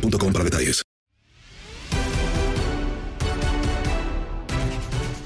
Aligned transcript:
para 0.00 0.44
detalles. 0.44 0.82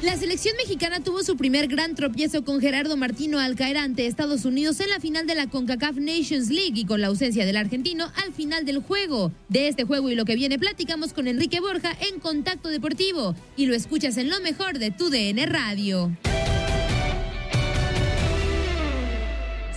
La 0.03 0.17
selección 0.17 0.55
mexicana 0.57 1.01
tuvo 1.01 1.25
su 1.25 1.37
primer 1.37 1.67
gran 1.67 1.97
tropiezo 1.97 2.45
con 2.45 2.61
Gerardo 2.61 2.97
Martino 2.97 3.41
al 3.41 3.57
caer 3.57 3.77
ante 3.77 4.07
Estados 4.07 4.45
Unidos 4.45 4.79
en 4.79 4.89
la 4.91 5.01
final 5.01 5.27
de 5.27 5.35
la 5.35 5.49
CONCACAF 5.49 5.97
Nations 5.97 6.49
League 6.49 6.79
y 6.79 6.85
con 6.85 7.01
la 7.01 7.09
ausencia 7.09 7.45
del 7.45 7.57
argentino 7.57 8.13
al 8.25 8.33
final 8.33 8.65
del 8.65 8.79
juego. 8.79 9.33
De 9.49 9.67
este 9.67 9.83
juego 9.83 10.09
y 10.09 10.15
lo 10.15 10.25
que 10.25 10.37
viene 10.37 10.61
platicamos 10.61 11.13
con 11.13 11.27
Enrique 11.27 11.59
Borja 11.59 11.91
en 12.09 12.21
Contacto 12.21 12.69
Deportivo 12.69 13.35
y 13.57 13.67
lo 13.67 13.75
escuchas 13.75 14.17
en 14.17 14.31
lo 14.31 14.39
mejor 14.41 14.79
de 14.79 14.93
tu 14.93 15.11
DN 15.11 15.45
Radio. 15.47 16.13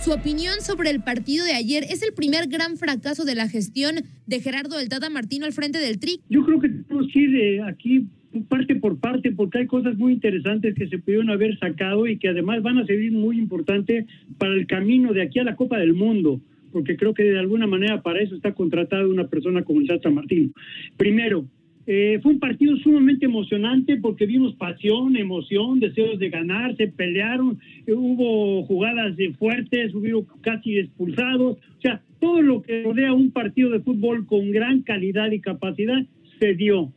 Su 0.02 0.12
opinión 0.12 0.62
sobre 0.62 0.88
el 0.88 1.02
partido 1.02 1.44
de 1.44 1.52
ayer 1.52 1.84
es 1.84 2.02
el 2.02 2.14
primer 2.14 2.48
gran 2.48 2.78
fracaso 2.78 3.26
de 3.26 3.34
la 3.34 3.48
gestión 3.48 3.96
de 4.26 4.40
Gerardo 4.40 4.78
del 4.78 4.88
Tata 4.88 5.10
Martino 5.10 5.44
al 5.44 5.52
frente 5.52 5.78
del 5.78 6.00
TRIC. 6.00 6.22
Yo 6.30 6.42
creo 6.42 6.58
que 6.58 6.70
tenemos 6.70 7.06
que 7.12 7.20
ir 7.20 7.62
aquí 7.62 8.06
parte 8.48 8.76
por 8.76 8.98
parte 8.98 9.30
porque 9.30 9.58
hay 9.58 9.66
cosas 9.66 9.98
muy 9.98 10.14
interesantes 10.14 10.74
que 10.74 10.88
se 10.88 10.96
pudieron 10.96 11.28
haber 11.28 11.58
sacado 11.58 12.06
y 12.06 12.18
que 12.18 12.28
además 12.28 12.62
van 12.62 12.78
a 12.78 12.86
servir 12.86 13.12
muy 13.12 13.38
importante 13.38 14.06
para 14.38 14.54
el 14.54 14.66
camino 14.66 15.12
de 15.12 15.20
aquí 15.20 15.38
a 15.38 15.44
la 15.44 15.54
Copa 15.54 15.76
del 15.78 15.92
Mundo, 15.92 16.40
porque 16.72 16.96
creo 16.96 17.12
que 17.12 17.24
de 17.24 17.38
alguna 17.38 17.66
manera 17.66 18.00
para 18.00 18.22
eso 18.22 18.34
está 18.34 18.54
contratada 18.54 19.06
una 19.06 19.28
persona 19.28 19.64
como 19.64 19.80
el 19.80 19.86
Tata 19.86 20.08
Martino. 20.08 20.50
Primero, 20.96 21.44
eh, 21.86 22.20
fue 22.22 22.32
un 22.32 22.38
partido 22.38 22.76
sumamente 22.76 23.26
emocionante 23.26 23.96
porque 23.96 24.26
vimos 24.26 24.54
pasión, 24.54 25.16
emoción, 25.16 25.80
deseos 25.80 26.18
de 26.18 26.28
ganar, 26.28 26.76
se 26.76 26.88
pelearon, 26.88 27.58
eh, 27.86 27.92
hubo 27.92 28.64
jugadas 28.64 29.16
de 29.16 29.32
fuertes, 29.34 29.94
hubo 29.94 30.26
casi 30.42 30.78
expulsados, 30.78 31.56
o 31.56 31.80
sea, 31.80 32.02
todo 32.20 32.42
lo 32.42 32.62
que 32.62 32.82
rodea 32.82 33.14
un 33.14 33.30
partido 33.30 33.70
de 33.70 33.80
fútbol 33.80 34.26
con 34.26 34.50
gran 34.50 34.82
calidad 34.82 35.30
y 35.30 35.40
capacidad 35.40 36.04
se 36.38 36.54
dio. 36.54 36.92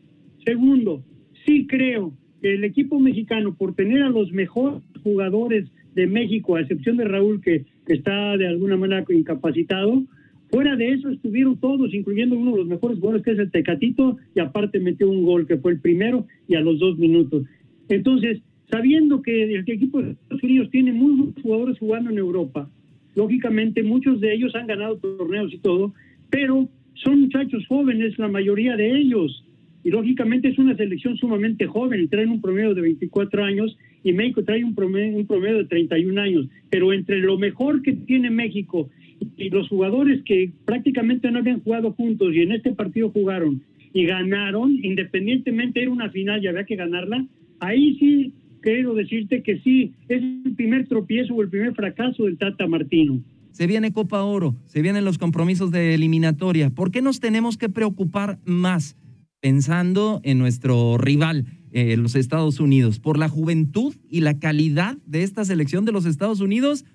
Segundo, 0.46 1.04
sí 1.46 1.66
creo 1.66 2.14
que 2.42 2.56
el 2.56 2.64
equipo 2.66 3.00
mexicano, 3.00 3.56
por 3.56 3.74
tener 3.76 4.04
a 4.04 4.10
los 4.10 4.32
mejores 4.34 4.84
jugadores 5.02 5.72
de 5.96 6.08
México, 6.08 6.56
a 6.56 6.62
excepción 6.62 6.98
de 6.98 7.06
Raúl, 7.06 7.42
que, 7.42 7.66
que 7.86 7.94
está 7.94 8.36
de 8.36 8.48
alguna 8.48 8.76
manera 8.76 9.06
incapacitado, 9.10 10.04
Fuera 10.54 10.76
de 10.76 10.90
eso 10.90 11.10
estuvieron 11.10 11.58
todos, 11.58 11.96
incluyendo 11.96 12.36
uno 12.36 12.52
de 12.52 12.58
los 12.58 12.68
mejores 12.68 13.00
jugadores 13.00 13.26
que 13.26 13.32
es 13.32 13.40
el 13.40 13.50
Tecatito, 13.50 14.18
y 14.36 14.40
aparte 14.40 14.80
metió 14.80 15.10
un 15.10 15.26
gol 15.26 15.48
que 15.48 15.58
fue 15.58 15.72
el 15.72 15.80
primero 15.80 16.28
y 16.48 16.54
a 16.54 16.62
los 16.62 16.78
dos 16.78 16.96
minutos. 17.00 17.48
Entonces, 17.90 18.40
sabiendo 18.70 19.24
que 19.24 19.46
el 19.46 19.68
equipo 19.68 20.00
de 20.00 20.12
Estados 20.12 20.44
Unidos 20.44 20.70
tiene 20.70 20.92
buenos 20.92 21.30
jugadores 21.42 21.80
jugando 21.80 22.12
en 22.12 22.20
Europa, 22.20 22.70
lógicamente 23.16 23.82
muchos 23.82 24.22
de 24.22 24.32
ellos 24.32 24.54
han 24.54 24.68
ganado 24.68 24.98
torneos 24.98 25.52
y 25.52 25.58
todo, 25.58 25.92
pero 26.30 26.70
son 26.94 27.22
muchachos 27.22 27.66
jóvenes, 27.68 28.20
la 28.20 28.28
mayoría 28.28 28.76
de 28.76 28.96
ellos. 28.96 29.44
Y 29.84 29.90
lógicamente 29.90 30.50
es 30.50 30.60
una 30.60 30.78
selección 30.78 31.18
sumamente 31.18 31.66
joven 31.66 32.08
traen 32.10 32.30
un 32.30 32.42
promedio 32.42 32.76
de 32.76 32.82
24 32.82 33.44
años 33.44 33.76
y 34.04 34.14
México 34.14 34.44
trae 34.44 34.64
un 34.64 34.76
promedio, 34.76 35.18
un 35.18 35.26
promedio 35.26 35.58
de 35.60 35.66
31 35.66 36.22
años. 36.22 36.48
Pero 36.70 36.94
entre 36.94 37.20
lo 37.20 37.38
mejor 37.38 37.82
que 37.82 37.94
tiene 37.94 38.30
México 38.30 38.90
y 39.38 39.50
los 39.50 39.70
jugadores 39.70 40.22
que 40.24 40.52
prácticamente 40.66 41.32
no 41.32 41.40
habían 41.40 41.62
jugado 41.62 41.94
juntos 41.94 42.34
y 42.34 42.42
en 42.42 42.52
este 42.52 42.72
partido 42.74 43.10
jugaron 43.10 43.64
y 43.94 44.06
ganaron, 44.06 44.78
independientemente 44.84 45.82
era 45.82 45.92
una 45.92 46.10
final 46.10 46.44
y 46.44 46.48
había 46.48 46.66
que 46.66 46.76
ganarla, 46.76 47.26
ahí 47.60 47.96
sí 48.00 48.34
quiero 48.62 48.96
decirte 48.96 49.44
que 49.44 49.60
sí, 49.60 49.94
es 50.08 50.22
el 50.22 50.56
primer 50.56 50.88
tropiezo 50.88 51.36
o 51.36 51.42
el 51.42 51.50
primer 51.50 51.74
fracaso 51.76 52.24
del 52.26 52.38
Tata 52.38 52.66
Martino. 52.66 53.22
Se 53.52 53.68
viene 53.68 53.94
Copa 53.94 54.24
Oro, 54.24 54.56
se 54.66 54.82
vienen 54.82 55.06
los 55.06 55.20
compromisos 55.20 55.70
de 55.70 55.94
eliminatoria. 55.94 56.72
¿Por 56.72 56.90
qué 56.90 57.04
nos 57.04 57.20
tenemos 57.20 57.58
que 57.58 57.70
preocupar 57.70 58.40
más 58.46 58.98
pensando 59.44 60.22
en 60.24 60.40
nuestro 60.40 60.98
rival, 60.98 61.46
eh, 61.74 61.98
los 61.98 62.16
Estados 62.16 62.60
Unidos? 62.60 63.00
¿Por 63.00 63.18
la 63.18 63.28
juventud 63.28 63.94
y 64.10 64.22
la 64.22 64.40
calidad 64.40 64.98
de 65.06 65.24
esta 65.24 65.44
selección 65.44 65.84
de 65.86 65.92
los 65.92 66.06
Estados 66.06 66.40
Unidos? 66.40 66.86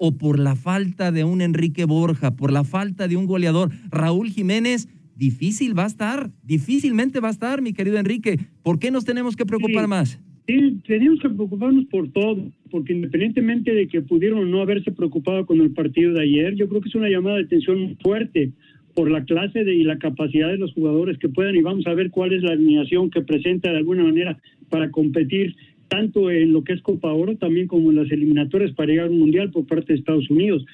o 0.00 0.16
por 0.16 0.38
la 0.38 0.54
falta 0.54 1.10
de 1.10 1.24
un 1.24 1.40
Enrique 1.40 1.84
Borja, 1.84 2.36
por 2.36 2.52
la 2.52 2.62
falta 2.62 3.08
de 3.08 3.16
un 3.16 3.26
goleador. 3.26 3.72
Raúl 3.90 4.28
Jiménez, 4.30 4.86
difícil 5.16 5.76
va 5.76 5.82
a 5.82 5.86
estar, 5.88 6.30
difícilmente 6.44 7.18
va 7.18 7.26
a 7.26 7.32
estar, 7.32 7.62
mi 7.62 7.72
querido 7.72 7.98
Enrique. 7.98 8.38
¿Por 8.62 8.78
qué 8.78 8.92
nos 8.92 9.04
tenemos 9.04 9.34
que 9.34 9.44
preocupar 9.44 9.86
Sí. 9.86 9.88
más? 9.90 10.20
Sí, 10.46 10.78
tenemos 10.86 11.18
que 11.20 11.28
preocuparnos 11.30 11.84
por 11.86 12.12
todo, 12.12 12.48
porque 12.70 12.92
independientemente 12.92 13.72
de 13.74 13.88
que 13.88 14.00
pudieron 14.00 14.38
o 14.38 14.44
no 14.44 14.62
haberse 14.62 14.92
preocupado 14.92 15.44
con 15.46 15.60
el 15.60 15.72
partido 15.72 16.12
de 16.12 16.22
ayer, 16.22 16.54
yo 16.54 16.68
creo 16.68 16.80
que 16.80 16.88
es 16.88 16.94
una 16.94 17.08
llamada 17.10 17.38
de 17.38 17.42
atención 17.46 17.96
fuerte 18.00 18.52
por 18.98 19.12
la 19.12 19.22
clase 19.22 19.62
de, 19.62 19.76
y 19.76 19.84
la 19.84 19.96
capacidad 19.96 20.48
de 20.48 20.58
los 20.58 20.72
jugadores 20.72 21.18
que 21.18 21.28
puedan 21.28 21.54
y 21.54 21.62
vamos 21.62 21.86
a 21.86 21.94
ver 21.94 22.10
cuál 22.10 22.32
es 22.32 22.42
la 22.42 22.50
alineación 22.50 23.10
que 23.10 23.20
presenta 23.20 23.70
de 23.70 23.76
alguna 23.76 24.02
manera 24.02 24.36
para 24.70 24.90
competir 24.90 25.54
tanto 25.86 26.32
en 26.32 26.52
lo 26.52 26.64
que 26.64 26.72
es 26.72 26.82
Copa 26.82 27.12
Oro 27.12 27.36
también 27.36 27.68
como 27.68 27.90
en 27.90 27.96
las 27.98 28.10
eliminatorias 28.10 28.72
para 28.72 28.88
llegar 28.88 29.06
a 29.06 29.10
un 29.10 29.20
mundial 29.20 29.52
por 29.52 29.68
parte 29.68 29.92
de 29.92 30.00
Estados 30.00 30.28
Unidos. 30.28 30.66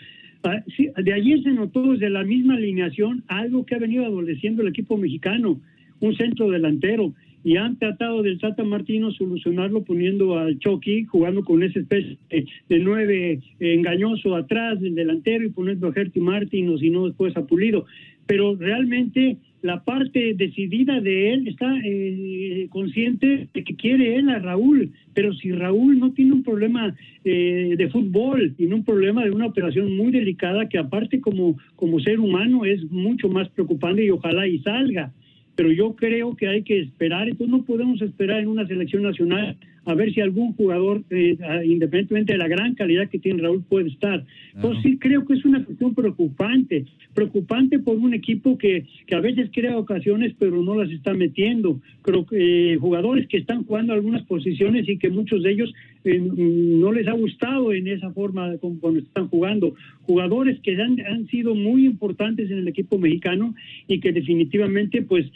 Ah, 0.42 0.62
de 0.96 1.12
ayer 1.12 1.42
se 1.42 1.50
notó 1.50 1.92
desde 1.92 2.08
la 2.08 2.24
misma 2.24 2.54
alineación 2.54 3.24
algo 3.28 3.66
que 3.66 3.74
ha 3.74 3.78
venido 3.78 4.06
adoleciendo 4.06 4.62
el 4.62 4.68
equipo 4.68 4.96
mexicano, 4.96 5.60
un 6.00 6.16
centro 6.16 6.48
delantero 6.48 7.12
y 7.44 7.58
han 7.58 7.78
tratado 7.78 8.22
del 8.22 8.38
Tata 8.38 8.64
Martino 8.64 9.12
solucionarlo 9.12 9.84
poniendo 9.84 10.38
al 10.38 10.58
Chucky 10.58 11.04
jugando 11.04 11.44
con 11.44 11.62
esa 11.62 11.78
especie 11.78 12.16
de, 12.30 12.78
nueve 12.78 13.40
engañoso 13.60 14.34
atrás 14.34 14.80
del 14.80 14.94
delantero 14.94 15.44
y 15.44 15.50
poniendo 15.50 15.88
a 15.88 15.92
Gerty 15.92 16.20
Martin 16.20 16.70
o 16.70 16.78
si 16.78 16.88
no 16.88 17.06
después 17.06 17.36
a 17.36 17.46
Pulido. 17.46 17.84
Pero 18.26 18.56
realmente 18.56 19.38
la 19.62 19.82
parte 19.82 20.34
decidida 20.34 21.00
de 21.00 21.32
él 21.32 21.48
está 21.48 21.74
eh, 21.82 22.66
consciente 22.68 23.48
de 23.54 23.64
que 23.64 23.74
quiere 23.76 24.16
él 24.16 24.28
a 24.28 24.38
Raúl, 24.38 24.92
pero 25.14 25.32
si 25.32 25.52
Raúl 25.52 25.98
no 25.98 26.12
tiene 26.12 26.32
un 26.32 26.42
problema 26.42 26.94
eh, 27.24 27.74
de 27.76 27.88
fútbol, 27.88 28.54
tiene 28.56 28.74
un 28.74 28.84
problema 28.84 29.24
de 29.24 29.30
una 29.30 29.46
operación 29.46 29.96
muy 29.96 30.12
delicada 30.12 30.68
que 30.68 30.76
aparte 30.76 31.20
como, 31.20 31.56
como 31.76 31.98
ser 32.00 32.20
humano 32.20 32.66
es 32.66 32.84
mucho 32.90 33.30
más 33.30 33.48
preocupante 33.48 34.04
y 34.04 34.10
ojalá 34.10 34.46
y 34.46 34.58
salga. 34.58 35.12
Pero 35.56 35.72
yo 35.72 35.94
creo 35.94 36.36
que 36.36 36.48
hay 36.48 36.62
que 36.62 36.80
esperar, 36.80 37.28
entonces 37.28 37.48
no 37.48 37.64
podemos 37.64 38.02
esperar 38.02 38.40
en 38.40 38.48
una 38.48 38.66
selección 38.66 39.02
nacional 39.02 39.56
a 39.84 39.94
ver 39.94 40.12
si 40.12 40.20
algún 40.20 40.54
jugador, 40.54 41.02
eh, 41.10 41.36
independientemente 41.64 42.32
de 42.32 42.38
la 42.38 42.48
gran 42.48 42.74
calidad 42.74 43.08
que 43.08 43.18
tiene 43.18 43.42
Raúl, 43.42 43.64
puede 43.68 43.88
estar. 43.88 44.24
Entonces 44.54 44.82
sí 44.82 44.98
creo 44.98 45.26
que 45.26 45.34
es 45.34 45.44
una 45.44 45.64
cuestión 45.64 45.94
preocupante, 45.94 46.84
preocupante 47.12 47.78
por 47.78 47.96
un 47.96 48.14
equipo 48.14 48.56
que, 48.56 48.84
que 49.06 49.14
a 49.14 49.20
veces 49.20 49.50
crea 49.52 49.76
ocasiones 49.76 50.34
pero 50.38 50.62
no 50.62 50.76
las 50.76 50.90
está 50.90 51.14
metiendo. 51.14 51.80
Creo 52.02 52.26
que 52.26 52.72
eh, 52.72 52.76
jugadores 52.76 53.26
que 53.28 53.38
están 53.38 53.64
jugando 53.64 53.92
algunas 53.92 54.22
posiciones 54.22 54.88
y 54.88 54.98
que 54.98 55.10
muchos 55.10 55.42
de 55.42 55.52
ellos 55.52 55.72
eh, 56.04 56.18
no 56.20 56.92
les 56.92 57.08
ha 57.08 57.12
gustado 57.12 57.72
en 57.72 57.88
esa 57.88 58.10
forma 58.12 58.56
como 58.58 58.78
cuando 58.80 59.00
están 59.00 59.28
jugando. 59.28 59.74
Jugadores 60.02 60.60
que 60.60 60.80
han, 60.80 61.00
han 61.00 61.26
sido 61.28 61.54
muy 61.54 61.86
importantes 61.86 62.50
en 62.50 62.58
el 62.58 62.68
equipo 62.68 62.98
mexicano 62.98 63.54
y 63.88 64.00
que 64.00 64.12
definitivamente 64.12 65.02
pues 65.02 65.26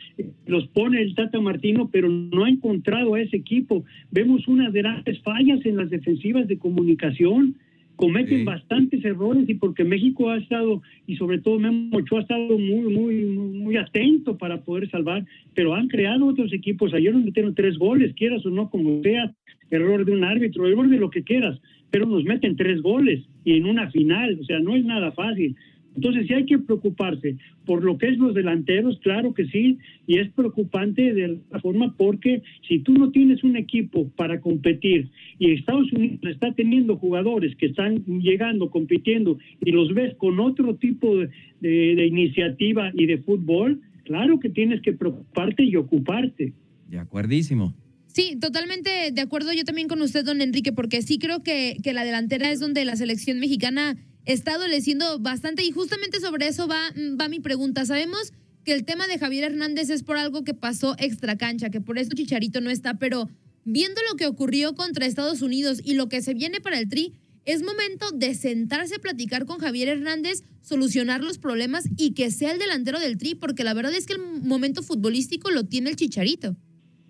los 0.46 0.66
pone 0.68 1.00
el 1.00 1.14
Tata 1.14 1.40
Martino, 1.40 1.88
pero 1.90 2.08
no 2.08 2.44
ha 2.44 2.50
encontrado 2.50 3.14
a 3.14 3.20
ese 3.20 3.36
equipo. 3.36 3.84
Vemos 4.10 4.37
unas 4.46 4.72
grandes 4.72 5.20
fallas 5.22 5.64
en 5.64 5.76
las 5.76 5.90
defensivas 5.90 6.46
de 6.46 6.58
comunicación, 6.58 7.56
cometen 7.96 8.44
bastantes 8.44 9.04
errores 9.04 9.48
y 9.48 9.54
porque 9.54 9.82
México 9.82 10.30
ha 10.30 10.36
estado, 10.36 10.82
y 11.08 11.16
sobre 11.16 11.38
todo 11.38 11.58
Memo 11.58 11.96
Ochoa 11.96 12.20
ha 12.20 12.22
estado 12.22 12.56
muy, 12.56 12.94
muy, 12.94 13.14
muy 13.24 13.76
atento 13.76 14.38
para 14.38 14.60
poder 14.60 14.88
salvar, 14.88 15.24
pero 15.54 15.74
han 15.74 15.88
creado 15.88 16.26
otros 16.26 16.52
equipos. 16.52 16.94
Ayer 16.94 17.12
nos 17.12 17.24
metieron 17.24 17.56
tres 17.56 17.76
goles, 17.76 18.14
quieras 18.14 18.46
o 18.46 18.50
no, 18.50 18.70
como 18.70 19.02
sea, 19.02 19.34
error 19.70 20.04
de 20.04 20.12
un 20.12 20.22
árbitro, 20.22 20.68
error 20.68 20.88
de 20.88 20.98
lo 20.98 21.10
que 21.10 21.24
quieras, 21.24 21.60
pero 21.90 22.06
nos 22.06 22.22
meten 22.22 22.54
tres 22.54 22.80
goles 22.82 23.24
y 23.44 23.56
en 23.56 23.66
una 23.66 23.90
final, 23.90 24.38
o 24.40 24.44
sea, 24.44 24.60
no 24.60 24.76
es 24.76 24.84
nada 24.84 25.10
fácil. 25.10 25.56
Entonces 25.96 26.26
sí 26.26 26.34
hay 26.34 26.46
que 26.46 26.58
preocuparse 26.58 27.36
por 27.64 27.84
lo 27.84 27.98
que 27.98 28.08
es 28.08 28.18
los 28.18 28.34
delanteros, 28.34 28.98
claro 29.00 29.34
que 29.34 29.46
sí, 29.46 29.78
y 30.06 30.18
es 30.18 30.30
preocupante 30.30 31.12
de 31.12 31.38
la 31.50 31.60
forma 31.60 31.94
porque 31.96 32.42
si 32.66 32.78
tú 32.80 32.94
no 32.94 33.10
tienes 33.10 33.42
un 33.44 33.56
equipo 33.56 34.08
para 34.16 34.40
competir 34.40 35.08
y 35.38 35.52
Estados 35.52 35.92
Unidos 35.92 36.20
está 36.22 36.52
teniendo 36.54 36.96
jugadores 36.96 37.54
que 37.56 37.66
están 37.66 38.04
llegando, 38.04 38.70
compitiendo 38.70 39.38
y 39.60 39.72
los 39.72 39.92
ves 39.92 40.14
con 40.16 40.40
otro 40.40 40.76
tipo 40.76 41.16
de, 41.16 41.28
de 41.60 42.06
iniciativa 42.06 42.90
y 42.94 43.06
de 43.06 43.18
fútbol, 43.18 43.80
claro 44.04 44.40
que 44.40 44.48
tienes 44.48 44.80
que 44.80 44.92
preocuparte 44.92 45.64
y 45.64 45.76
ocuparte. 45.76 46.52
De 46.88 46.98
acuerdísimo. 46.98 47.74
Sí, 48.06 48.36
totalmente 48.40 49.12
de 49.12 49.20
acuerdo 49.20 49.52
yo 49.52 49.64
también 49.64 49.86
con 49.86 50.00
usted, 50.00 50.24
don 50.24 50.40
Enrique, 50.40 50.72
porque 50.72 51.02
sí 51.02 51.18
creo 51.18 51.42
que, 51.42 51.76
que 51.82 51.92
la 51.92 52.04
delantera 52.04 52.50
es 52.50 52.58
donde 52.58 52.84
la 52.84 52.96
selección 52.96 53.38
mexicana 53.38 53.96
está 54.28 54.54
adoleciendo 54.54 55.18
bastante 55.18 55.64
y 55.64 55.70
justamente 55.70 56.20
sobre 56.20 56.46
eso 56.46 56.68
va, 56.68 56.92
va 57.18 57.28
mi 57.28 57.40
pregunta. 57.40 57.86
Sabemos 57.86 58.34
que 58.62 58.74
el 58.74 58.84
tema 58.84 59.06
de 59.06 59.18
Javier 59.18 59.44
Hernández 59.44 59.88
es 59.88 60.02
por 60.02 60.18
algo 60.18 60.44
que 60.44 60.52
pasó 60.52 60.94
extra 60.98 61.36
cancha, 61.36 61.70
que 61.70 61.80
por 61.80 61.98
eso 61.98 62.10
Chicharito 62.14 62.60
no 62.60 62.68
está, 62.68 62.98
pero 62.98 63.30
viendo 63.64 64.00
lo 64.10 64.16
que 64.16 64.26
ocurrió 64.26 64.74
contra 64.74 65.06
Estados 65.06 65.40
Unidos 65.40 65.80
y 65.82 65.94
lo 65.94 66.10
que 66.10 66.20
se 66.20 66.34
viene 66.34 66.60
para 66.60 66.78
el 66.78 66.90
Tri, 66.90 67.14
es 67.46 67.62
momento 67.62 68.10
de 68.14 68.34
sentarse 68.34 68.96
a 68.96 68.98
platicar 68.98 69.46
con 69.46 69.58
Javier 69.58 69.88
Hernández, 69.88 70.44
solucionar 70.60 71.24
los 71.24 71.38
problemas 71.38 71.88
y 71.96 72.12
que 72.12 72.30
sea 72.30 72.52
el 72.52 72.58
delantero 72.58 73.00
del 73.00 73.16
Tri, 73.16 73.34
porque 73.34 73.64
la 73.64 73.72
verdad 73.72 73.94
es 73.94 74.06
que 74.06 74.12
el 74.12 74.20
momento 74.44 74.82
futbolístico 74.82 75.50
lo 75.50 75.64
tiene 75.64 75.88
el 75.88 75.96
Chicharito. 75.96 76.54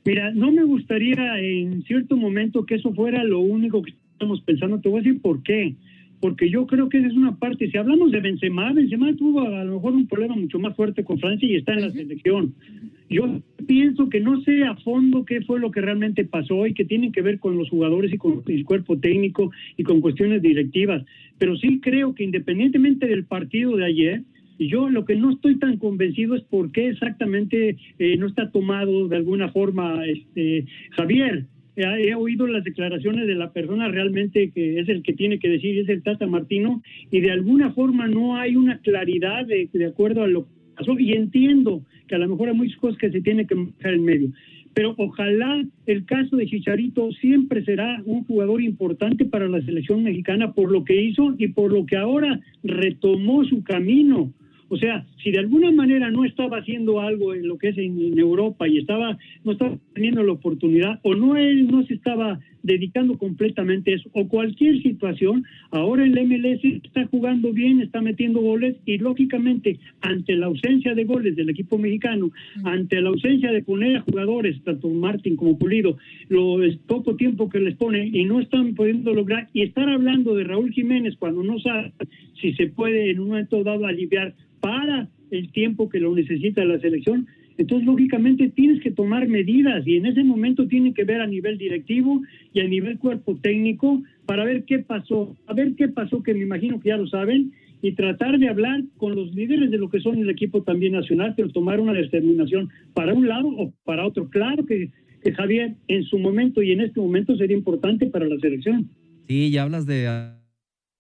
Mira, 0.05 0.31
no 0.31 0.53
me 0.53 0.63
gustaría 0.63 1.41
en 1.41 1.83
cierto 1.83 2.17
momento 2.17 2.65
que 2.65 2.77
eso 2.77 2.95
fuera 2.95 3.25
lo 3.25 3.41
único 3.41 3.83
que 3.83 3.93
estamos 4.13 4.41
pensando. 4.43 4.81
Te 4.81 4.89
voy 4.89 5.01
a 5.01 5.03
decir 5.03 5.21
por 5.21 5.43
qué 5.43 5.75
porque 6.21 6.51
yo 6.51 6.67
creo 6.67 6.89
que 6.89 6.99
esa 6.99 7.09
es 7.09 7.15
una 7.15 7.37
parte. 7.37 7.71
Si 7.71 7.77
hablamos 7.77 8.11
de 8.11 8.21
Benzema, 8.21 8.73
Benzema 8.73 9.15
tuvo 9.15 9.43
a 9.43 9.65
lo 9.65 9.75
mejor 9.75 9.93
un 9.93 10.07
problema 10.07 10.35
mucho 10.35 10.59
más 10.59 10.75
fuerte 10.75 11.05
con 11.05 11.19
Francia 11.19 11.49
y 11.49 11.57
está 11.57 11.75
en 11.75 11.83
la 11.83 11.93
selección. 11.93 12.55
Yo 13.09 13.41
pienso 13.67 14.09
que 14.09 14.21
no 14.21 14.41
sé 14.43 14.65
a 14.65 14.75
fondo 14.77 15.25
qué 15.25 15.41
fue 15.43 15.61
lo 15.61 15.71
que 15.71 15.81
realmente 15.81 16.25
pasó 16.25 16.67
y 16.67 16.75
que 16.75 16.85
tiene 16.85 17.13
que 17.13 17.23
ver 17.23 17.39
con 17.39 17.57
los 17.57 17.71
jugadores 17.71 18.13
y 18.13 18.19
con 18.19 18.43
el 18.47 18.65
cuerpo 18.65 18.99
técnico 18.99 19.51
y 19.77 19.85
con 19.85 20.01
cuestiones 20.01 20.43
directivas. 20.43 21.05
Pero 21.39 21.57
sí 21.57 21.81
creo 21.81 22.15
que 22.15 22.25
independientemente 22.25 23.07
del 23.07 23.25
partido 23.25 23.77
de 23.77 23.87
ayer, 23.87 24.23
yo 24.59 24.91
lo 24.91 25.05
que 25.05 25.15
no 25.15 25.31
estoy 25.31 25.57
tan 25.59 25.79
convencido 25.79 26.35
es 26.35 26.43
por 26.43 26.73
qué 26.73 26.89
exactamente 26.89 27.77
eh, 27.99 28.17
no 28.17 28.27
está 28.27 28.51
tomado 28.51 29.09
de 29.09 29.17
alguna 29.17 29.51
forma 29.53 30.05
este 30.05 30.67
Javier 30.91 31.47
he 31.83 32.15
oído 32.15 32.47
las 32.47 32.65
declaraciones 32.65 33.27
de 33.27 33.35
la 33.35 33.53
persona 33.53 33.89
realmente 33.89 34.51
que 34.51 34.81
es 34.81 34.89
el 34.89 35.03
que 35.03 35.13
tiene 35.13 35.39
que 35.39 35.49
decir, 35.49 35.79
es 35.79 35.89
el 35.89 36.03
Tata 36.03 36.27
Martino, 36.27 36.83
y 37.11 37.21
de 37.21 37.31
alguna 37.31 37.73
forma 37.73 38.09
no 38.09 38.37
hay 38.37 38.57
una 38.57 38.79
claridad 38.79 39.47
de, 39.47 39.69
de 39.73 39.87
acuerdo 39.87 40.23
a 40.23 40.29
lo 40.29 40.45
que 40.45 40.51
pasó, 40.77 40.99
y 40.99 41.13
entiendo 41.13 41.83
que 42.07 42.15
a 42.15 42.19
lo 42.19 42.29
mejor 42.29 42.49
hay 42.49 42.55
muchas 42.55 42.77
cosas 42.79 42.99
que 42.99 43.11
se 43.11 43.21
tienen 43.21 43.47
que 43.47 43.55
dejar 43.55 43.95
en 43.95 44.05
medio. 44.05 44.29
Pero 44.75 44.95
ojalá 44.97 45.65
el 45.87 46.05
caso 46.05 46.37
de 46.37 46.47
Chicharito 46.47 47.11
siempre 47.13 47.65
será 47.65 48.01
un 48.05 48.25
jugador 48.25 48.63
importante 48.63 49.25
para 49.25 49.49
la 49.49 49.61
selección 49.63 50.05
mexicana 50.05 50.53
por 50.53 50.71
lo 50.71 50.85
que 50.85 51.01
hizo 51.01 51.35
y 51.39 51.49
por 51.49 51.73
lo 51.73 51.85
que 51.85 51.97
ahora 51.97 52.41
retomó 52.63 53.45
su 53.45 53.63
camino 53.65 54.33
o 54.69 54.77
sea, 54.77 55.07
si 55.23 55.31
de 55.31 55.39
alguna 55.39 55.71
manera 55.71 56.11
no 56.11 56.25
estaba 56.25 56.59
haciendo 56.59 57.01
algo 57.01 57.35
en 57.35 57.49
lo 57.49 57.57
que 57.57 57.69
es 57.69 57.79
en, 57.79 58.19
Europa 58.19 58.69
y 58.69 58.79
estaba 58.79 59.17
no 59.45 59.53
estaba 59.53 59.77
teniendo 59.95 60.23
la 60.23 60.33
oportunidad 60.33 61.01
o 61.03 61.15
no 61.15 61.37
él 61.37 61.69
no 61.69 61.85
se 61.85 61.95
estaba 61.95 62.41
dedicando 62.63 63.17
completamente 63.19 63.93
a 63.93 63.97
eso 63.97 64.09
o 64.13 64.29
cualquier 64.29 64.83
situación, 64.83 65.45
ahora 65.71 66.05
el 66.05 66.13
MLS 66.13 66.65
está 66.85 67.07
jugando 67.07 67.53
bien, 67.53 67.81
está 67.81 68.01
metiendo 68.01 68.41
goles 68.41 68.77
y 68.85 68.99
lógicamente 68.99 69.79
ante 70.01 70.35
la 70.37 70.47
ausencia 70.47 70.95
de 70.95 71.05
goles 71.05 71.37
del 71.37 71.51
equipo 71.51 71.79
mexicano, 71.79 72.31
ante 72.65 73.01
la 73.01 73.11
ausencia 73.11 73.53
de 73.53 73.63
poner 73.63 73.97
a 73.97 74.01
jugadores, 74.01 74.63
tanto 74.65 74.89
Martín 74.89 75.37
como 75.37 75.59
Pulido, 75.59 75.97
lo 76.29 76.63
es 76.63 76.77
poco 76.77 77.17
tiempo 77.17 77.49
que 77.49 77.61
les 77.61 77.77
pone 77.77 78.07
y 78.07 78.25
no 78.25 78.41
están 78.41 78.75
pudiendo 78.75 79.15
lograr 79.15 79.49
y 79.53 79.63
estar 79.63 79.89
hablando 79.89 80.35
de 80.35 80.45
Raúl 80.45 80.73
Jiménez 80.73 81.15
cuando 81.19 81.43
no 81.43 81.59
sabe 81.59 81.93
si 82.41 82.53
se 82.55 82.67
puede 82.69 83.11
en 83.11 83.21
un 83.21 83.29
momento 83.29 83.63
dado 83.63 83.87
aliviar 83.87 84.35
para 84.61 85.09
el 85.31 85.51
tiempo 85.53 85.89
que 85.89 86.01
lo 86.01 86.15
necesita 86.15 86.65
la 86.65 86.79
selección. 86.81 87.27
Entonces, 87.59 87.87
lógicamente, 87.87 88.49
tienes 88.49 88.81
que 88.81 88.93
tomar 88.93 89.27
medidas 89.27 89.85
y 89.85 89.97
en 89.97 90.07
ese 90.07 90.23
momento 90.23 90.69
tiene 90.69 90.95
que 90.95 91.03
ver 91.03 91.21
a 91.21 91.27
nivel 91.27 91.59
directivo 91.59 92.23
y 92.55 92.61
a 92.61 92.69
nivel 92.69 92.99
cuerpo 92.99 93.37
técnico 93.43 94.01
para 94.27 94.45
ver 94.45 94.65
qué 94.65 94.79
pasó, 94.79 95.37
a 95.47 95.55
ver 95.55 95.75
qué 95.75 95.89
pasó, 95.89 96.23
que 96.23 96.35
me 96.35 96.45
imagino 96.45 96.79
que 96.81 96.91
ya 96.91 96.97
lo 96.97 97.09
saben, 97.09 97.53
y 97.83 97.93
tratar 97.93 98.39
de 98.39 98.49
hablar 98.49 98.83
con 98.97 99.15
los 99.17 99.35
líderes 99.35 99.73
de 99.73 99.79
lo 99.79 99.91
que 99.91 100.01
son 100.01 100.19
el 100.19 100.31
equipo 100.31 100.63
también 100.63 100.93
nacional, 100.93 101.35
pero 101.37 101.51
tomar 101.51 101.81
una 101.81 101.93
determinación 101.93 102.69
para 102.95 103.13
un 103.13 103.29
lado 103.29 103.49
o 103.49 103.73
para 103.85 104.07
otro. 104.07 104.29
Claro 104.31 104.65
que, 104.65 104.91
que 105.23 105.33
Javier 105.33 105.75
en 105.89 106.05
su 106.05 106.19
momento 106.19 106.63
y 106.63 106.71
en 106.71 106.81
este 106.81 107.01
momento 107.01 107.37
sería 107.37 107.57
importante 107.57 108.07
para 108.07 108.27
la 108.27 108.39
selección. 108.39 108.89
Sí, 109.27 109.51
ya 109.51 109.65
hablas 109.65 109.85
de 109.85 110.09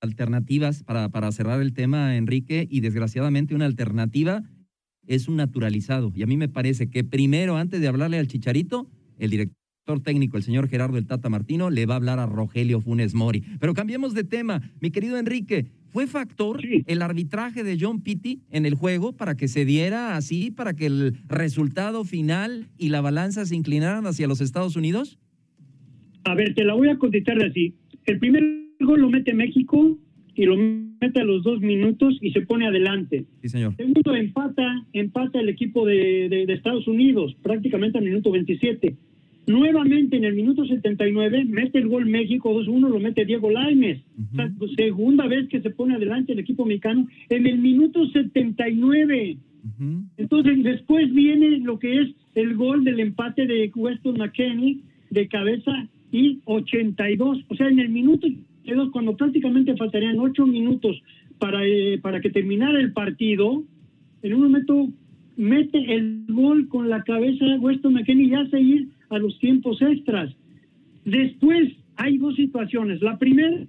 alternativas 0.00 0.82
para, 0.82 1.08
para 1.08 1.30
cerrar 1.30 1.62
el 1.62 1.72
tema, 1.72 2.16
Enrique, 2.16 2.66
y 2.68 2.80
desgraciadamente 2.80 3.54
una 3.54 3.66
alternativa 3.66 4.42
es 5.08 5.26
un 5.26 5.36
naturalizado. 5.36 6.12
Y 6.14 6.22
a 6.22 6.26
mí 6.26 6.36
me 6.36 6.48
parece 6.48 6.88
que 6.88 7.02
primero, 7.02 7.56
antes 7.56 7.80
de 7.80 7.88
hablarle 7.88 8.18
al 8.18 8.28
Chicharito, 8.28 8.86
el 9.18 9.30
director 9.30 9.56
técnico, 10.04 10.36
el 10.36 10.42
señor 10.42 10.68
Gerardo 10.68 10.98
El 10.98 11.06
Tata 11.06 11.30
Martino, 11.30 11.70
le 11.70 11.86
va 11.86 11.94
a 11.94 11.96
hablar 11.96 12.18
a 12.18 12.26
Rogelio 12.26 12.80
Funes 12.80 13.14
Mori. 13.14 13.42
Pero 13.58 13.74
cambiemos 13.74 14.14
de 14.14 14.22
tema. 14.22 14.60
Mi 14.80 14.90
querido 14.90 15.16
Enrique, 15.18 15.66
¿fue 15.88 16.06
factor 16.06 16.60
el 16.86 17.02
arbitraje 17.02 17.64
de 17.64 17.78
John 17.80 18.02
Pitti 18.02 18.42
en 18.50 18.66
el 18.66 18.74
juego 18.74 19.16
para 19.16 19.34
que 19.34 19.48
se 19.48 19.64
diera 19.64 20.16
así, 20.16 20.50
para 20.50 20.74
que 20.74 20.86
el 20.86 21.18
resultado 21.26 22.04
final 22.04 22.68
y 22.76 22.90
la 22.90 23.00
balanza 23.00 23.46
se 23.46 23.56
inclinaran 23.56 24.06
hacia 24.06 24.28
los 24.28 24.42
Estados 24.42 24.76
Unidos? 24.76 25.18
A 26.24 26.34
ver, 26.34 26.54
te 26.54 26.64
la 26.64 26.74
voy 26.74 26.90
a 26.90 26.98
contestar 26.98 27.42
así. 27.42 27.74
El 28.04 28.18
primer 28.18 28.44
gol 28.80 29.00
lo 29.00 29.08
mete 29.08 29.32
México 29.32 29.98
y 30.38 30.46
lo 30.46 30.56
mete 30.56 31.20
a 31.20 31.24
los 31.24 31.42
dos 31.42 31.60
minutos 31.60 32.16
y 32.20 32.30
se 32.30 32.42
pone 32.42 32.68
adelante. 32.68 33.24
Sí, 33.42 33.48
señor. 33.48 33.74
Segundo, 33.74 34.14
empata, 34.14 34.86
empata 34.92 35.40
el 35.40 35.48
equipo 35.48 35.84
de, 35.84 36.28
de, 36.28 36.52
Estados 36.54 36.86
Unidos, 36.86 37.36
prácticamente 37.42 37.98
al 37.98 38.04
minuto 38.04 38.30
27. 38.30 38.94
Nuevamente 39.48 40.16
en 40.16 40.24
el 40.24 40.34
minuto 40.34 40.64
79 40.64 41.44
mete 41.44 41.78
el 41.78 41.88
gol 41.88 42.06
México 42.06 42.54
2-1, 42.54 42.88
lo 42.88 43.00
mete 43.00 43.24
Diego 43.24 43.50
Laimes. 43.50 44.00
segunda 44.76 45.26
vez 45.26 45.48
que 45.48 45.60
se 45.60 45.70
pone 45.70 45.96
adelante 45.96 46.34
el 46.34 46.38
equipo 46.38 46.64
mexicano 46.64 47.08
en 47.30 47.46
el 47.46 47.58
minuto 47.58 48.06
79. 48.06 49.38
Entonces 50.18 50.62
después 50.62 51.12
viene 51.12 51.58
lo 51.58 51.80
que 51.80 52.00
es 52.00 52.08
el 52.36 52.54
gol 52.54 52.84
del 52.84 53.00
empate 53.00 53.44
de 53.44 53.72
Weston 53.74 54.18
McKenney 54.18 54.82
de 55.10 55.26
cabeza 55.26 55.88
y 56.12 56.40
82. 56.44 57.44
O 57.48 57.54
sea, 57.56 57.68
en 57.68 57.80
el 57.80 57.88
minuto 57.88 58.28
cuando 58.92 59.16
prácticamente 59.16 59.76
faltarían 59.76 60.18
ocho 60.18 60.46
minutos 60.46 61.00
para, 61.38 61.64
eh, 61.64 61.98
para 62.00 62.20
que 62.20 62.30
terminara 62.30 62.78
el 62.80 62.92
partido, 62.92 63.62
en 64.22 64.34
un 64.34 64.42
momento 64.42 64.88
mete 65.36 65.78
el 65.94 66.24
gol 66.28 66.68
con 66.68 66.88
la 66.88 67.02
cabeza 67.04 67.44
de 67.44 67.58
Weston 67.58 67.94
McKennie 67.94 68.28
y 68.28 68.34
hace 68.34 68.60
ir 68.60 68.88
a 69.10 69.18
los 69.18 69.38
tiempos 69.38 69.80
extras. 69.80 70.34
Después 71.04 71.72
hay 71.96 72.18
dos 72.18 72.34
situaciones. 72.34 73.00
La 73.00 73.18
primera, 73.18 73.66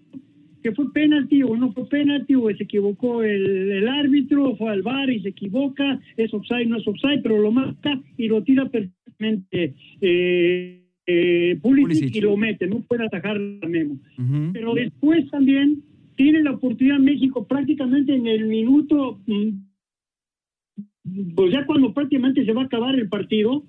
que 0.64 0.72
fue 0.74 0.92
penalti 0.92 1.44
o 1.44 1.56
no 1.56 1.72
fue 1.72 1.88
penalti, 1.88 2.36
o 2.36 2.50
se 2.50 2.64
equivocó 2.64 3.24
el, 3.24 3.72
el 3.72 3.88
árbitro, 3.88 4.56
fue 4.56 4.72
al 4.72 4.82
bar 4.82 5.10
y 5.10 5.22
se 5.22 5.30
equivoca, 5.30 6.00
es 6.18 6.34
offside, 6.34 6.68
no 6.68 6.78
es 6.78 6.88
offside, 6.88 7.22
pero 7.22 7.40
lo 7.40 7.52
mata 7.52 8.02
y 8.18 8.28
lo 8.28 8.44
tira 8.44 8.68
perfectamente. 8.68 9.76
Eh, 10.02 10.89
eh, 11.12 11.58
Pulisic, 11.62 11.88
Pulisic. 12.00 12.16
y 12.16 12.22
lo 12.22 12.38
mete, 12.38 12.68
no 12.68 12.82
puede 12.82 13.06
atajar 13.06 13.38
a 13.38 13.68
Memo. 13.68 13.96
Ujú. 14.18 14.52
Pero 14.54 14.74
después 14.76 15.28
también 15.32 15.82
tiene 16.16 16.44
la 16.44 16.52
oportunidad 16.52 17.00
México 17.00 17.48
prácticamente 17.48 18.14
en 18.14 18.28
el 18.28 18.46
minuto, 18.46 19.20
mm, 19.26 19.50
pues 21.36 21.52
ya 21.52 21.66
cuando 21.66 21.94
prácticamente 21.94 22.46
se 22.46 22.54
va 22.54 22.62
a 22.62 22.66
acabar 22.66 22.94
el 22.96 23.10
partido, 23.10 23.64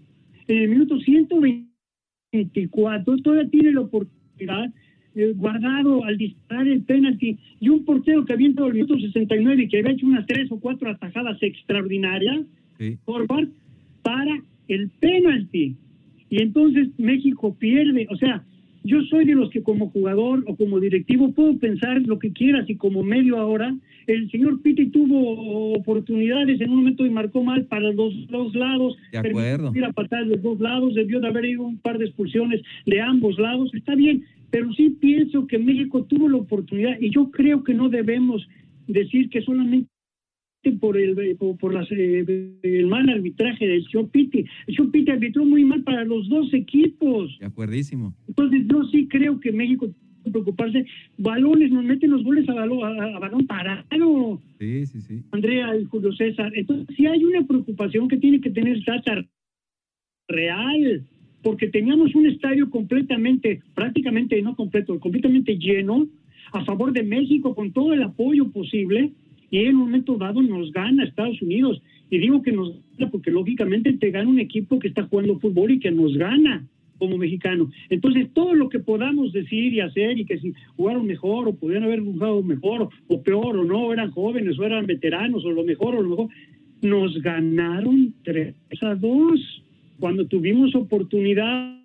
en 0.48 0.58
el 0.58 0.68
minuto 0.68 0.98
124 1.00 3.16
todavía 3.18 3.48
tiene 3.50 3.72
la 3.72 3.80
oportunidad 3.82 4.72
eh, 5.14 5.32
guardado 5.34 6.04
al 6.04 6.16
disparar 6.18 6.66
el 6.68 6.82
penalti 6.82 7.38
y 7.60 7.68
un 7.68 7.84
portero 7.84 8.24
que 8.24 8.32
había 8.32 8.46
entrado 8.48 8.68
el 8.68 8.74
minuto 8.74 8.96
69 8.98 9.62
y 9.64 9.68
que 9.68 9.78
había 9.78 9.92
hecho 9.92 10.06
unas 10.06 10.26
tres 10.26 10.50
o 10.52 10.58
cuatro 10.60 10.90
atajadas 10.90 11.40
extraordinarias 11.42 12.40
Sí. 12.78 12.96
forward 13.04 13.48
para 14.02 14.40
el 14.68 14.88
penalti. 15.00 15.76
Y 16.30 16.40
entonces 16.42 16.88
México 16.96 17.54
pierde. 17.58 18.06
O 18.10 18.16
sea, 18.16 18.44
yo 18.82 19.02
soy 19.02 19.26
de 19.26 19.34
los 19.34 19.50
que 19.50 19.62
como 19.62 19.90
jugador 19.90 20.44
o 20.46 20.56
como 20.56 20.80
directivo 20.80 21.32
puedo 21.32 21.58
pensar 21.58 22.00
lo 22.02 22.18
que 22.18 22.32
quieras 22.32 22.68
y 22.70 22.76
como 22.76 23.02
medio 23.02 23.38
ahora, 23.38 23.76
el 24.06 24.30
señor 24.30 24.62
Pitti 24.62 24.86
tuvo 24.86 25.74
oportunidades 25.74 26.60
en 26.60 26.70
un 26.70 26.76
momento 26.76 27.04
y 27.04 27.10
marcó 27.10 27.42
mal 27.42 27.66
para 27.66 27.92
los 27.92 28.26
dos 28.28 28.54
lados. 28.54 28.96
De 29.12 29.18
acuerdo. 29.18 29.72
ir 29.74 29.84
a 29.84 29.92
patar 29.92 30.24
de 30.24 30.36
los 30.36 30.42
dos 30.42 30.60
lados, 30.60 30.94
debió 30.94 31.20
de 31.20 31.28
haber 31.28 31.44
ido 31.44 31.64
un 31.64 31.78
par 31.78 31.98
de 31.98 32.06
expulsiones 32.06 32.62
de 32.86 33.00
ambos 33.00 33.38
lados. 33.38 33.74
Está 33.74 33.94
bien, 33.94 34.24
pero 34.50 34.72
sí 34.72 34.96
pienso 35.00 35.46
que 35.46 35.58
México 35.58 36.04
tuvo 36.04 36.28
la 36.28 36.38
oportunidad 36.38 36.96
y 37.00 37.10
yo 37.10 37.30
creo 37.30 37.62
que 37.62 37.74
no 37.74 37.88
debemos 37.88 38.48
decir 38.86 39.28
que 39.28 39.42
solamente 39.42 39.88
por 40.80 40.96
el 40.98 41.36
por, 41.36 41.56
por 41.56 41.72
las, 41.72 41.90
eh, 41.90 42.52
el 42.62 42.86
mal 42.86 43.08
arbitraje 43.08 43.66
del 43.66 43.84
señor 43.86 44.10
Pitti. 44.10 44.44
El 44.66 44.76
señor 44.76 44.90
Pitti 44.90 45.10
arbitró 45.10 45.44
muy 45.44 45.64
mal 45.64 45.82
para 45.82 46.04
los 46.04 46.28
dos 46.28 46.52
equipos. 46.52 47.38
De 47.38 47.46
acuerdísimo. 47.46 48.14
Entonces 48.28 48.62
yo 48.66 48.84
sí 48.84 49.08
creo 49.08 49.40
que 49.40 49.52
México 49.52 49.86
tiene 49.86 50.24
que 50.24 50.30
preocuparse. 50.30 50.86
Balones, 51.16 51.70
nos 51.70 51.84
meten 51.84 52.10
los 52.10 52.22
goles 52.22 52.48
a, 52.48 52.54
balón 52.54 53.00
a, 53.00 53.16
a 53.16 53.18
balón 53.18 53.46
parado, 53.46 54.40
Sí, 54.58 54.86
sí, 54.86 55.00
sí. 55.00 55.22
Andrea 55.30 55.76
y 55.76 55.84
Julio 55.84 56.12
César. 56.12 56.52
Entonces 56.54 56.94
sí 56.96 57.06
hay 57.06 57.24
una 57.24 57.46
preocupación 57.46 58.08
que 58.08 58.18
tiene 58.18 58.40
que 58.40 58.50
tener 58.50 58.84
Tata 58.84 59.24
real, 60.28 61.06
porque 61.42 61.68
teníamos 61.68 62.14
un 62.14 62.26
estadio 62.26 62.70
completamente, 62.70 63.62
prácticamente 63.74 64.40
no 64.42 64.54
completo, 64.54 65.00
completamente 65.00 65.56
lleno, 65.56 66.06
a 66.52 66.64
favor 66.64 66.92
de 66.92 67.02
México 67.02 67.54
con 67.54 67.72
todo 67.72 67.92
el 67.92 68.02
apoyo 68.02 68.50
posible, 68.50 69.12
y 69.50 69.58
en 69.58 69.76
un 69.76 69.82
momento 69.82 70.16
dado 70.16 70.42
nos 70.42 70.72
gana 70.72 71.04
Estados 71.04 71.40
Unidos. 71.42 71.82
Y 72.10 72.18
digo 72.18 72.42
que 72.42 72.52
nos 72.52 72.74
gana 72.96 73.10
porque 73.10 73.30
lógicamente 73.30 73.92
te 73.94 74.10
gana 74.10 74.28
un 74.28 74.38
equipo 74.40 74.78
que 74.78 74.88
está 74.88 75.04
jugando 75.04 75.38
fútbol 75.38 75.72
y 75.72 75.80
que 75.80 75.90
nos 75.90 76.16
gana 76.16 76.66
como 76.98 77.16
mexicano. 77.16 77.70
Entonces, 77.88 78.28
todo 78.34 78.54
lo 78.54 78.68
que 78.68 78.78
podamos 78.78 79.32
decir 79.32 79.72
y 79.72 79.80
hacer 79.80 80.18
y 80.18 80.26
que 80.26 80.38
si 80.38 80.52
jugaron 80.76 81.06
mejor 81.06 81.48
o 81.48 81.54
podían 81.54 81.82
haber 81.82 82.00
jugado 82.00 82.42
mejor 82.42 82.82
o, 82.82 82.90
o 83.08 83.22
peor 83.22 83.56
o 83.56 83.64
no, 83.64 83.92
eran 83.92 84.10
jóvenes 84.10 84.58
o 84.58 84.64
eran 84.64 84.86
veteranos 84.86 85.44
o 85.44 85.50
lo 85.50 85.64
mejor 85.64 85.94
o 85.96 86.02
lo 86.02 86.10
mejor, 86.10 86.28
nos 86.82 87.20
ganaron 87.22 88.14
3 88.22 88.54
a 88.82 88.94
2 88.94 89.62
cuando 89.98 90.26
tuvimos 90.26 90.74
oportunidad 90.74 91.80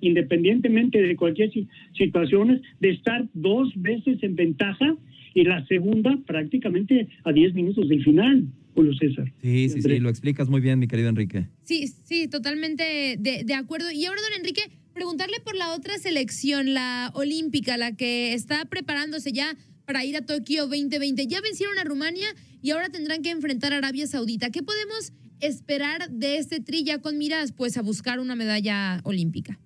independientemente 0.00 1.02
de 1.02 1.16
cualquier 1.16 1.50
si- 1.50 1.68
situación, 1.96 2.62
de 2.80 2.90
estar 2.90 3.26
dos 3.34 3.70
veces 3.76 4.22
en 4.22 4.34
ventaja 4.34 4.96
y 5.36 5.44
la 5.44 5.64
segunda 5.66 6.18
prácticamente 6.26 7.08
a 7.24 7.30
10 7.30 7.52
minutos 7.52 7.86
del 7.88 8.02
final, 8.02 8.46
Julio 8.74 8.94
César. 8.94 9.30
Sí, 9.42 9.68
sí, 9.68 9.82
sí, 9.82 10.00
lo 10.00 10.08
explicas 10.08 10.48
muy 10.48 10.62
bien, 10.62 10.78
mi 10.78 10.88
querido 10.88 11.10
Enrique. 11.10 11.46
Sí, 11.62 11.88
sí, 11.88 12.26
totalmente 12.26 13.16
de, 13.18 13.44
de 13.44 13.54
acuerdo. 13.54 13.90
Y 13.90 14.06
ahora, 14.06 14.22
don 14.22 14.40
Enrique, 14.40 14.62
preguntarle 14.94 15.36
por 15.44 15.54
la 15.54 15.74
otra 15.74 15.98
selección, 15.98 16.72
la 16.72 17.12
olímpica, 17.14 17.76
la 17.76 17.94
que 17.94 18.32
está 18.32 18.64
preparándose 18.64 19.30
ya 19.32 19.54
para 19.84 20.06
ir 20.06 20.16
a 20.16 20.24
Tokio 20.24 20.62
2020. 20.68 21.26
Ya 21.26 21.42
vencieron 21.42 21.78
a 21.78 21.84
Rumania 21.84 22.28
y 22.62 22.70
ahora 22.70 22.88
tendrán 22.88 23.20
que 23.20 23.28
enfrentar 23.28 23.74
a 23.74 23.76
Arabia 23.76 24.06
Saudita. 24.06 24.48
¿Qué 24.48 24.62
podemos 24.62 25.12
esperar 25.40 26.08
de 26.10 26.38
este 26.38 26.60
tri 26.60 26.82
ya 26.82 27.02
con 27.02 27.18
miras 27.18 27.52
pues 27.52 27.76
a 27.76 27.82
buscar 27.82 28.20
una 28.20 28.34
medalla 28.34 29.02
olímpica? 29.04 29.60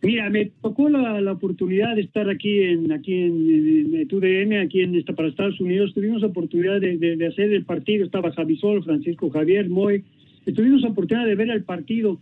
Mira, 0.00 0.30
me 0.30 0.46
tocó 0.62 0.88
la, 0.88 1.20
la 1.20 1.32
oportunidad 1.32 1.96
de 1.96 2.02
estar 2.02 2.30
aquí 2.30 2.60
en 2.60 2.92
aquí 2.92 3.12
en, 3.14 3.94
en 3.96 4.06
TUDN, 4.08 4.52
aquí 4.60 4.80
en 4.82 4.94
esta 4.94 5.12
para 5.12 5.28
Estados 5.28 5.60
Unidos. 5.60 5.92
Tuvimos 5.92 6.20
la 6.20 6.28
oportunidad 6.28 6.80
de, 6.80 6.96
de- 6.98 7.26
hacer 7.26 7.52
el 7.52 7.64
partido. 7.64 8.04
Estaba 8.04 8.30
Javisol, 8.32 8.84
Francisco 8.84 9.28
Javier, 9.30 9.68
Moy. 9.68 10.04
Tuvimos 10.54 10.82
la 10.82 10.90
oportunidad 10.90 11.26
de 11.26 11.34
ver 11.34 11.50
el 11.50 11.64
partido 11.64 12.18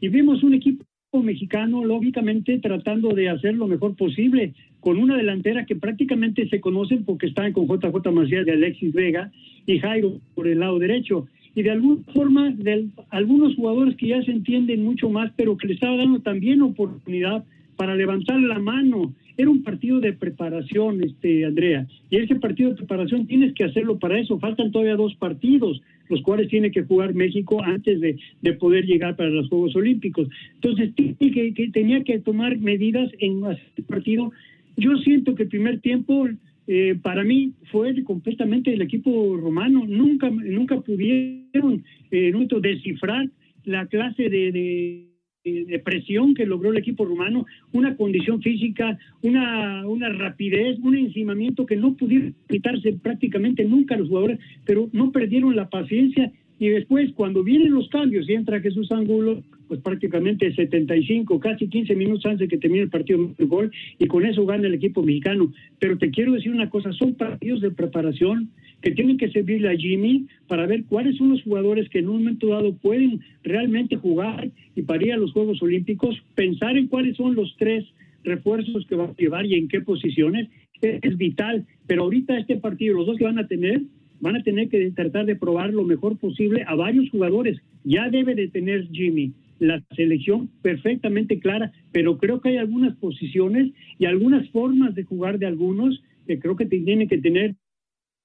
y 0.00 0.08
vimos 0.08 0.42
un 0.44 0.54
equipo 0.54 0.84
mexicano, 1.12 1.84
lógicamente, 1.84 2.58
tratando 2.58 3.08
de 3.14 3.30
hacer 3.30 3.54
lo 3.54 3.66
mejor 3.66 3.96
posible, 3.96 4.52
con 4.78 4.96
una 4.98 5.16
delantera 5.16 5.66
que 5.66 5.74
prácticamente 5.74 6.48
se 6.48 6.60
conocen 6.60 7.04
porque 7.04 7.26
estaban 7.26 7.52
con 7.52 7.66
JJ 7.66 8.12
Macías 8.12 8.46
de 8.46 8.52
Alexis 8.52 8.92
Vega 8.92 9.32
y 9.66 9.78
Jairo 9.80 10.20
por 10.34 10.46
el 10.46 10.60
lado 10.60 10.78
derecho. 10.78 11.26
Y 11.58 11.64
de 11.64 11.72
alguna 11.72 12.04
forma, 12.14 12.50
de 12.52 12.86
algunos 13.10 13.56
jugadores 13.56 13.96
que 13.96 14.06
ya 14.06 14.22
se 14.22 14.30
entienden 14.30 14.84
mucho 14.84 15.10
más, 15.10 15.32
pero 15.34 15.56
que 15.56 15.66
le 15.66 15.74
estaba 15.74 15.96
dando 15.96 16.20
también 16.20 16.62
oportunidad 16.62 17.44
para 17.74 17.96
levantar 17.96 18.38
la 18.38 18.60
mano. 18.60 19.12
Era 19.36 19.50
un 19.50 19.64
partido 19.64 19.98
de 19.98 20.12
preparación, 20.12 21.02
este 21.02 21.44
Andrea. 21.44 21.84
Y 22.10 22.18
ese 22.18 22.36
partido 22.36 22.70
de 22.70 22.76
preparación 22.76 23.26
tienes 23.26 23.54
que 23.54 23.64
hacerlo 23.64 23.98
para 23.98 24.20
eso. 24.20 24.38
Faltan 24.38 24.70
todavía 24.70 24.94
dos 24.94 25.16
partidos, 25.16 25.82
los 26.08 26.22
cuales 26.22 26.46
tiene 26.46 26.70
que 26.70 26.84
jugar 26.84 27.12
México 27.12 27.60
antes 27.60 28.00
de, 28.00 28.16
de 28.40 28.52
poder 28.52 28.86
llegar 28.86 29.16
para 29.16 29.30
los 29.30 29.48
Juegos 29.48 29.74
Olímpicos. 29.74 30.28
Entonces, 30.54 30.94
que, 30.94 31.70
tenía 31.72 32.04
que 32.04 32.20
tomar 32.20 32.56
medidas 32.58 33.10
en 33.18 33.42
el 33.44 33.84
partido. 33.84 34.30
Yo 34.76 34.96
siento 34.98 35.34
que 35.34 35.42
el 35.42 35.48
primer 35.48 35.80
tiempo 35.80 36.28
eh, 36.68 36.94
para 37.02 37.24
mí 37.24 37.54
fue 37.72 38.04
completamente 38.04 38.72
el 38.72 38.82
equipo 38.82 39.36
romano. 39.36 39.84
Nunca, 39.86 40.30
nunca 40.30 40.80
pudieron 40.80 41.82
eh, 42.10 42.32
descifrar 42.60 43.28
la 43.64 43.86
clase 43.86 44.28
de, 44.28 44.52
de- 44.52 45.08
de 45.44 45.78
presión 45.78 46.34
que 46.34 46.44
logró 46.44 46.72
el 46.72 46.76
equipo 46.76 47.06
rumano, 47.06 47.46
una 47.72 47.96
condición 47.96 48.42
física, 48.42 48.98
una, 49.22 49.86
una 49.86 50.10
rapidez, 50.10 50.78
un 50.80 50.94
encimamiento 50.94 51.64
que 51.64 51.76
no 51.76 51.96
pudieron 51.96 52.34
quitarse 52.50 52.92
prácticamente 52.94 53.64
nunca 53.64 53.96
los 53.96 54.08
jugadores, 54.08 54.38
pero 54.66 54.90
no 54.92 55.10
perdieron 55.10 55.56
la 55.56 55.70
paciencia 55.70 56.30
y 56.58 56.68
después 56.68 57.12
cuando 57.14 57.44
vienen 57.44 57.72
los 57.72 57.88
cambios 57.88 58.28
y 58.28 58.34
entra 58.34 58.60
Jesús 58.60 58.90
Angulo, 58.90 59.42
pues 59.68 59.80
prácticamente 59.80 60.52
75, 60.52 61.38
casi 61.38 61.68
15 61.68 61.94
minutos 61.94 62.26
antes 62.26 62.40
de 62.40 62.48
que 62.48 62.58
termine 62.58 62.84
el 62.84 62.90
partido, 62.90 63.30
el 63.38 63.46
gol 63.46 63.70
y 63.98 64.06
con 64.06 64.24
eso 64.24 64.44
gana 64.46 64.66
el 64.66 64.74
equipo 64.74 65.02
mexicano. 65.02 65.52
Pero 65.78 65.98
te 65.98 66.10
quiero 66.10 66.32
decir 66.32 66.50
una 66.52 66.70
cosa, 66.70 66.92
son 66.92 67.14
partidos 67.14 67.60
de 67.60 67.70
preparación 67.70 68.50
que 68.80 68.92
tienen 68.92 69.18
que 69.18 69.30
servirle 69.30 69.70
a 69.70 69.76
Jimmy 69.76 70.26
para 70.46 70.66
ver 70.66 70.84
cuáles 70.84 71.16
son 71.16 71.30
los 71.30 71.42
jugadores 71.42 71.88
que 71.90 71.98
en 71.98 72.08
un 72.08 72.18
momento 72.18 72.48
dado 72.48 72.74
pueden 72.76 73.20
realmente 73.42 73.96
jugar 73.96 74.50
y 74.74 74.82
para 74.82 75.04
ir 75.04 75.12
a 75.12 75.16
los 75.16 75.32
Juegos 75.32 75.62
Olímpicos, 75.62 76.16
pensar 76.34 76.76
en 76.76 76.88
cuáles 76.88 77.16
son 77.16 77.34
los 77.34 77.54
tres 77.58 77.84
refuerzos 78.24 78.86
que 78.86 78.96
va 78.96 79.04
a 79.04 79.14
llevar 79.16 79.46
y 79.46 79.54
en 79.54 79.68
qué 79.68 79.80
posiciones 79.80 80.48
es, 80.80 80.98
es 81.02 81.16
vital. 81.16 81.66
Pero 81.86 82.04
ahorita 82.04 82.38
este 82.38 82.56
partido, 82.56 82.96
los 82.96 83.06
dos 83.06 83.16
que 83.16 83.24
van 83.24 83.38
a 83.38 83.46
tener, 83.46 83.82
van 84.20 84.36
a 84.36 84.42
tener 84.42 84.68
que 84.68 84.90
tratar 84.90 85.26
de 85.26 85.36
probar 85.36 85.72
lo 85.72 85.84
mejor 85.84 86.18
posible 86.18 86.64
a 86.66 86.74
varios 86.74 87.10
jugadores. 87.10 87.60
Ya 87.84 88.08
debe 88.08 88.34
de 88.34 88.48
tener 88.48 88.88
Jimmy 88.90 89.32
la 89.58 89.82
selección 89.96 90.48
perfectamente 90.62 91.40
clara, 91.40 91.72
pero 91.92 92.18
creo 92.18 92.40
que 92.40 92.50
hay 92.50 92.56
algunas 92.58 92.96
posiciones 92.96 93.72
y 93.98 94.06
algunas 94.06 94.48
formas 94.50 94.94
de 94.94 95.04
jugar 95.04 95.38
de 95.38 95.46
algunos 95.46 96.02
que 96.26 96.38
creo 96.38 96.56
que 96.56 96.66
tienen 96.66 97.08
que 97.08 97.18
tener 97.18 97.54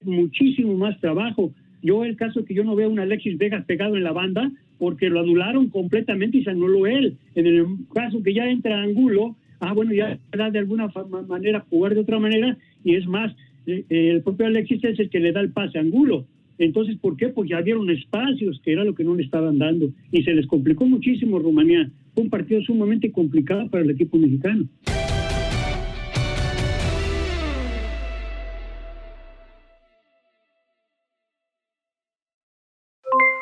muchísimo 0.03 0.75
más 0.75 0.99
trabajo. 0.99 1.53
Yo 1.81 2.05
el 2.05 2.15
caso 2.15 2.45
que 2.45 2.53
yo 2.53 2.63
no 2.63 2.75
veo 2.75 2.87
a 2.87 2.91
un 2.91 2.99
Alexis 2.99 3.37
Vegas 3.37 3.65
pegado 3.65 3.97
en 3.97 4.03
la 4.03 4.11
banda 4.11 4.51
porque 4.77 5.09
lo 5.09 5.19
anularon 5.19 5.69
completamente 5.69 6.37
y 6.37 6.43
se 6.43 6.51
anuló 6.51 6.87
él. 6.87 7.17
En 7.35 7.47
el 7.47 7.65
caso 7.93 8.21
que 8.21 8.33
ya 8.33 8.49
entra 8.49 8.81
Angulo, 8.81 9.35
ah 9.59 9.73
bueno, 9.73 9.93
ya 9.93 10.19
de 10.31 10.59
alguna 10.59 10.91
manera 11.27 11.65
jugar 11.69 11.93
de 11.93 12.01
otra 12.01 12.19
manera 12.19 12.57
y 12.83 12.95
es 12.95 13.07
más, 13.07 13.33
eh, 13.65 13.85
el 13.89 14.21
propio 14.21 14.47
Alexis 14.47 14.83
es 14.83 14.99
el 14.99 15.09
que 15.09 15.19
le 15.19 15.31
da 15.31 15.41
el 15.41 15.51
pase 15.51 15.77
a 15.77 15.81
Angulo. 15.81 16.25
Entonces, 16.57 16.97
¿por 16.97 17.17
qué? 17.17 17.29
Pues 17.29 17.49
ya 17.49 17.61
dieron 17.61 17.89
espacios, 17.89 18.61
que 18.63 18.73
era 18.73 18.83
lo 18.83 18.93
que 18.93 19.03
no 19.03 19.15
le 19.15 19.23
estaban 19.23 19.57
dando. 19.57 19.89
Y 20.11 20.23
se 20.23 20.33
les 20.33 20.47
complicó 20.47 20.85
muchísimo 20.85 21.39
Rumanía. 21.39 21.89
Fue 22.13 22.23
un 22.23 22.29
partido 22.29 22.61
sumamente 22.61 23.11
complicado 23.11 23.69
para 23.69 23.83
el 23.83 23.89
equipo 23.89 24.17
mexicano. 24.17 24.67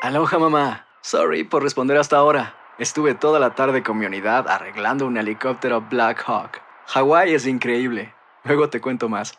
Aloha 0.02 0.38
mamá. 0.38 0.86
Sorry 1.02 1.44
por 1.44 1.62
responder 1.62 1.96
hasta 1.96 2.16
ahora. 2.16 2.54
Estuve 2.78 3.14
toda 3.14 3.38
la 3.38 3.54
tarde 3.54 3.82
con 3.82 3.98
mi 3.98 4.06
unidad 4.06 4.48
arreglando 4.48 5.06
un 5.06 5.16
helicóptero 5.16 5.86
Black 5.88 6.24
Hawk. 6.26 6.60
Hawái 6.86 7.34
es 7.34 7.46
increíble. 7.46 8.12
Luego 8.44 8.68
te 8.68 8.80
cuento 8.80 9.08
más. 9.08 9.38